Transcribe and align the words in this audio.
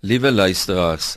Liewe 0.00 0.30
luisteraars, 0.30 1.16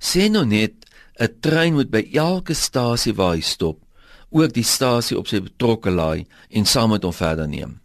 sê 0.00 0.30
nou 0.32 0.44
net 0.48 0.86
'n 1.20 1.28
trein 1.40 1.74
moet 1.74 1.90
by 1.90 2.08
elke 2.16 2.54
stasie 2.54 3.12
waar 3.12 3.34
hy 3.36 3.40
stop, 3.40 3.78
ook 4.30 4.52
die 4.52 4.64
stasie 4.64 5.18
op 5.18 5.28
sy 5.28 5.40
betrokke 5.40 5.90
laai 5.90 6.26
en 6.48 6.64
saam 6.64 6.90
met 6.90 7.02
hom 7.02 7.12
verder 7.12 7.48
neem. 7.48 7.80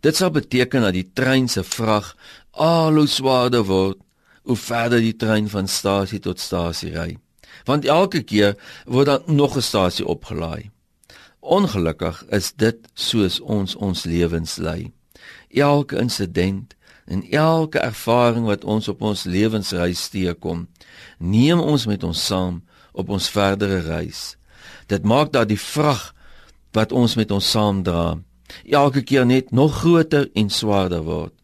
Dit 0.00 0.16
sal 0.16 0.30
beteken 0.30 0.82
dat 0.82 0.92
die 0.92 1.10
trein 1.14 1.48
se 1.48 1.64
vrag 1.64 2.16
al 2.52 2.94
hoe 2.94 3.06
swaarder 3.06 3.64
word 3.64 3.98
hoe 4.44 4.56
verder 4.56 5.00
die 5.00 5.16
trein 5.16 5.48
van 5.48 5.68
stasie 5.68 6.20
tot 6.20 6.40
stasie 6.40 6.92
ry. 6.92 7.16
Want 7.64 7.84
elke 7.84 8.22
keer 8.22 8.56
word 8.86 9.06
daar 9.06 9.22
nog 9.26 9.56
'n 9.56 9.62
stasie 9.62 10.06
opgelaai. 10.06 10.70
Ongelukkig 11.40 12.24
is 12.30 12.52
dit 12.52 12.76
soos 12.94 13.40
ons 13.40 13.74
ons 13.74 14.04
lewens 14.04 14.56
lei. 14.56 14.92
Elke 15.48 15.96
insident 15.96 16.74
en 17.08 17.24
elke 17.32 17.80
ervaring 17.80 18.44
wat 18.46 18.64
ons 18.64 18.88
op 18.92 19.02
ons 19.02 19.24
lewensreis 19.24 20.08
teekom, 20.12 20.66
neem 21.18 21.60
ons 21.60 21.86
met 21.88 22.04
ons 22.04 22.26
saam 22.30 22.60
op 22.92 23.08
ons 23.08 23.30
verdere 23.32 23.80
reis. 23.86 24.36
Dit 24.86 25.04
maak 25.08 25.32
dat 25.32 25.48
die 25.48 25.60
vrag 25.60 26.12
wat 26.76 26.92
ons 26.92 27.16
met 27.16 27.32
ons 27.32 27.50
saam 27.50 27.82
dra, 27.82 28.18
elke 28.68 29.02
keer 29.02 29.24
net 29.26 29.52
nog 29.52 29.80
groter 29.80 30.28
en 30.36 30.52
swaarder 30.52 31.04
word 31.04 31.34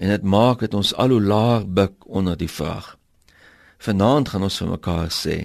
en 0.00 0.08
dit 0.08 0.22
maak 0.24 0.62
dit 0.64 0.74
ons 0.74 0.94
al 0.96 1.12
hoe 1.12 1.20
laer 1.20 1.66
buig 1.68 1.92
onder 2.08 2.38
die 2.40 2.48
vrag. 2.48 2.94
Vanaand 3.84 4.30
gaan 4.32 4.46
ons 4.48 4.56
vir 4.62 4.70
mekaar 4.72 5.10
sê 5.12 5.38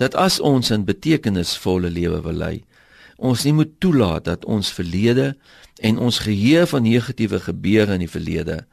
dat 0.00 0.16
as 0.18 0.40
ons 0.40 0.70
'n 0.72 0.84
betekenisvolle 0.84 1.90
lewe 1.90 2.20
wil 2.22 2.32
lei, 2.32 2.64
ons 3.16 3.44
nie 3.44 3.54
moet 3.54 3.80
toelaat 3.80 4.24
dat 4.24 4.44
ons 4.44 4.72
verlede 4.72 5.34
en 5.80 5.98
ons 5.98 6.18
geheue 6.18 6.66
van 6.66 6.82
negatiewe 6.82 7.40
gebeure 7.40 7.94
in 7.94 8.06
die 8.06 8.10
verlede 8.10 8.64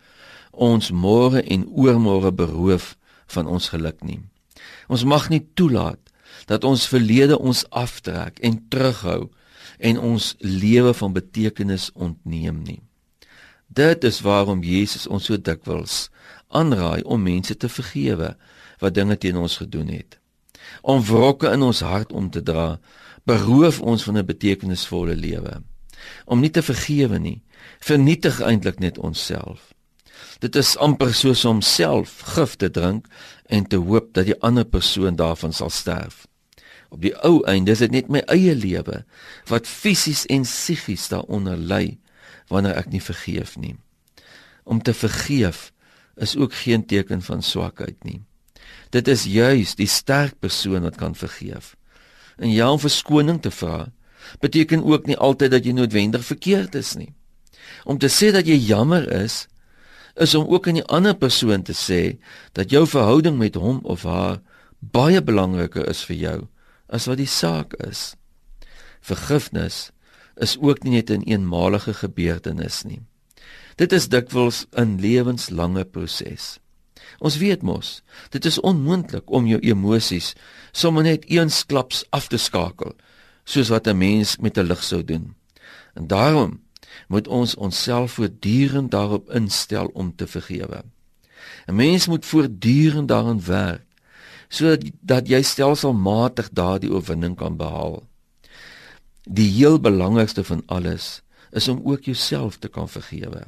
ons 0.51 0.91
môre 0.91 1.41
en 1.47 1.65
oormôre 1.67 2.31
beroof 2.35 2.95
van 3.31 3.47
ons 3.47 3.69
geluk 3.71 4.03
nie. 4.03 4.19
Ons 4.91 5.03
mag 5.07 5.29
nie 5.29 5.43
toelaat 5.55 5.99
dat 6.47 6.63
ons 6.67 6.87
verlede 6.87 7.37
ons 7.39 7.63
aftrek 7.69 8.39
en 8.43 8.59
terughou 8.69 9.31
en 9.79 9.99
ons 9.99 10.35
lewe 10.39 10.93
van 10.93 11.13
betekenis 11.13 11.89
ontneem 11.95 12.61
nie. 12.63 12.81
Dit 13.67 14.03
is 14.03 14.19
waarom 14.21 14.63
Jesus 14.63 15.07
ons 15.07 15.29
so 15.29 15.37
dikwels 15.37 16.09
aanraai 16.51 17.01
om 17.03 17.23
mense 17.23 17.55
te 17.55 17.69
vergewe 17.71 18.35
wat 18.81 18.95
dinge 18.97 19.15
teen 19.17 19.37
ons 19.39 19.57
gedoen 19.61 19.87
het. 19.87 20.19
Om 20.81 21.01
wrokke 21.07 21.51
in 21.53 21.63
ons 21.63 21.79
hart 21.79 22.11
om 22.11 22.29
te 22.29 22.43
dra, 22.43 22.79
beroof 23.23 23.81
ons 23.81 24.03
van 24.03 24.17
'n 24.17 24.25
betekenisvolle 24.25 25.15
lewe. 25.15 25.63
Om 26.25 26.39
nie 26.39 26.49
te 26.49 26.61
vergewe 26.61 27.19
nie, 27.19 27.41
vernietig 27.79 28.41
eintlik 28.41 28.79
net 28.79 28.97
onsself. 28.97 29.73
Dit 30.39 30.55
is 30.55 30.77
amper 30.77 31.13
soos 31.13 31.45
om 31.45 31.61
self 31.61 32.21
gif 32.33 32.55
te 32.55 32.69
drink 32.69 33.07
en 33.45 33.67
te 33.67 33.75
hoop 33.75 34.13
dat 34.13 34.25
die 34.25 34.39
ander 34.41 34.65
persoon 34.65 35.15
daarvan 35.15 35.53
sal 35.53 35.69
sterf. 35.69 36.27
Op 36.89 37.01
die 37.01 37.13
ou 37.23 37.43
einde 37.47 37.71
is 37.71 37.79
dit 37.79 37.91
net 37.91 38.09
my 38.09 38.19
eie 38.27 38.55
lewe 38.55 39.03
wat 39.47 39.67
fisies 39.67 40.25
en 40.25 40.43
psigies 40.47 41.07
daaronder 41.07 41.57
ly 41.57 41.99
wanneer 42.49 42.75
ek 42.75 42.89
nie 42.91 43.03
vergeef 43.03 43.55
nie. 43.57 43.75
Om 44.63 44.81
te 44.81 44.93
vergeef 44.93 45.71
is 46.15 46.35
ook 46.35 46.53
geen 46.53 46.85
teken 46.85 47.21
van 47.21 47.41
swakheid 47.41 48.03
nie. 48.03 48.21
Dit 48.91 49.07
is 49.07 49.23
juis 49.23 49.75
die 49.79 49.87
sterk 49.87 50.35
persoon 50.39 50.83
wat 50.83 50.99
kan 50.99 51.15
vergeef. 51.15 51.75
En 52.41 52.49
ja, 52.49 52.71
om 52.71 52.79
verskoning 52.81 53.41
te 53.41 53.51
vra 53.53 53.91
beteken 54.39 54.83
ook 54.85 55.05
nie 55.05 55.17
altyd 55.17 55.51
dat 55.51 55.65
jy 55.65 55.73
noodwendig 55.75 56.23
verkeerd 56.25 56.75
is 56.77 56.93
nie. 56.97 57.11
Om 57.85 57.97
te 58.01 58.09
sê 58.09 58.31
dat 58.33 58.47
jy 58.47 58.55
jammer 58.55 59.05
is, 59.11 59.45
is 60.15 60.35
om 60.37 60.47
ook 60.47 60.67
aan 60.67 60.79
die 60.79 60.85
ander 60.85 61.17
persoon 61.17 61.65
te 61.65 61.75
sê 61.77 62.17
dat 62.57 62.71
jou 62.71 62.85
verhouding 62.87 63.37
met 63.37 63.57
hom 63.59 63.81
of 63.83 64.05
haar 64.07 64.39
baie 64.79 65.21
belangriker 65.21 65.85
is 65.89 66.03
vir 66.07 66.17
jou 66.17 66.37
as 66.89 67.07
wat 67.09 67.21
die 67.21 67.29
saak 67.29 67.73
is. 67.87 68.13
Vergifnis 69.01 69.89
is 70.41 70.57
ook 70.61 70.83
nie 70.83 70.97
net 70.97 71.09
'n 71.09 71.13
een 71.13 71.27
eenmalige 71.27 71.93
gebeurtenis 71.93 72.83
nie. 72.83 73.01
Dit 73.75 73.91
is 73.91 74.09
dikwels 74.09 74.65
'n 74.71 74.97
lewenslange 74.99 75.85
proses. 75.85 76.60
Ons 77.19 77.37
weet 77.37 77.61
mos, 77.61 78.01
dit 78.29 78.45
is 78.45 78.59
onmoontlik 78.59 79.29
om 79.29 79.47
jou 79.47 79.59
emosies 79.59 80.33
sommer 80.71 81.03
net 81.03 81.25
eensklaps 81.25 82.05
af 82.09 82.27
te 82.27 82.37
skakel, 82.37 82.95
soos 83.43 83.69
wat 83.69 83.87
'n 83.87 83.97
mens 83.97 84.37
met 84.37 84.57
'n 84.57 84.67
lig 84.67 84.83
sou 84.83 85.03
doen. 85.03 85.35
En 85.93 86.07
daarom 86.07 86.61
moet 87.07 87.27
ons 87.27 87.55
onsself 87.55 88.11
voortdurend 88.11 88.91
daarop 88.91 89.29
instel 89.31 89.85
om 89.93 90.15
te 90.15 90.27
vergewe. 90.27 90.83
'n 91.67 91.75
Mens 91.75 92.07
moet 92.07 92.25
voortdurend 92.25 93.07
daaraan 93.07 93.45
werk 93.45 93.85
sodat 94.51 94.83
dat 94.99 95.27
jy 95.27 95.41
stelselmatig 95.41 96.49
daardie 96.51 96.91
oorwinning 96.91 97.37
kan 97.39 97.55
behaal. 97.57 98.03
Die 99.23 99.47
heel 99.47 99.79
belangrikste 99.79 100.43
van 100.43 100.63
alles 100.65 101.21
is 101.51 101.67
om 101.67 101.81
ook 101.83 102.03
jouself 102.03 102.57
te 102.57 102.67
kan 102.67 102.89
vergewe. 102.89 103.45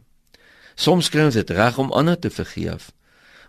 Soms 0.75 1.09
kry 1.09 1.25
ons 1.27 1.35
dit 1.35 1.49
reg 1.49 1.77
om 1.77 1.91
ander 1.91 2.19
te 2.19 2.29
vergeef, 2.29 2.91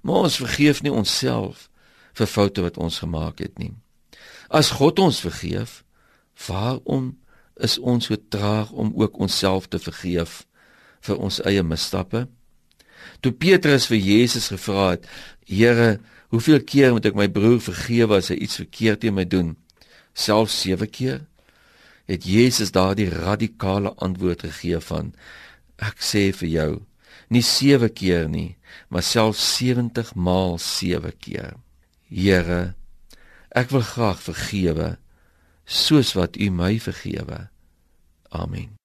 maar 0.05 0.29
ons 0.29 0.39
vergeef 0.43 0.83
nie 0.85 0.93
onsself 0.93 1.69
vir 2.15 2.31
foute 2.31 2.63
wat 2.63 2.79
ons 2.79 3.01
gemaak 3.03 3.41
het 3.43 3.57
nie. 3.59 3.73
As 4.53 4.75
God 4.79 5.01
ons 5.03 5.23
vergeef, 5.25 5.83
waarom 6.47 7.15
is 7.57 7.79
ons 7.79 8.11
so 8.11 8.19
traag 8.29 8.71
om 8.71 8.93
ook 9.01 9.19
onsself 9.19 9.67
te 9.71 9.81
vergeef 9.81 10.45
vir 11.07 11.19
ons 11.19 11.41
eie 11.49 11.63
misstappe? 11.65 12.27
Toe 13.25 13.33
Petrus 13.33 13.89
vir 13.91 13.99
Jesus 13.99 14.51
gevra 14.53 14.95
het: 14.95 15.09
"Here, 15.47 16.01
hoeveel 16.29 16.63
keer 16.65 16.93
moet 16.93 17.07
ek 17.07 17.15
my 17.15 17.29
broer 17.29 17.61
vergewe 17.61 18.17
as 18.17 18.29
hy 18.29 18.37
iets 18.37 18.61
verkeerd 18.63 19.01
teen 19.01 19.15
my 19.15 19.25
doen?" 19.25 19.57
Selfs 20.15 20.61
7 20.61 20.91
keer? 20.91 21.25
het 22.05 22.25
Jesus 22.25 22.71
daardie 22.71 23.09
radikale 23.09 23.95
antwoord 23.95 24.45
gegee 24.45 24.81
van 24.81 25.13
ek 25.81 26.03
sê 26.05 26.29
vir 26.37 26.51
jou 26.51 26.73
nie 27.29 27.43
7 27.43 27.93
keer 27.93 28.29
nie 28.29 28.57
maar 28.89 29.03
selfs 29.07 29.57
70 29.57 30.15
maal 30.15 30.59
7 30.59 31.13
keer. 31.19 31.55
Here 32.09 32.75
ek 33.55 33.71
wil 33.71 33.87
graag 33.87 34.23
vergewe 34.23 34.95
soos 35.65 36.13
wat 36.19 36.37
u 36.37 36.51
my 36.51 36.77
vergewe. 36.83 37.47
Amen 38.35 38.84